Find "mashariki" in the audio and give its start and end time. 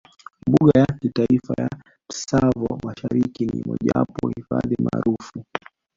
2.85-3.45